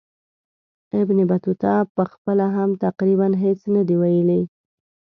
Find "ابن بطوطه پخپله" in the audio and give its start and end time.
1.01-2.45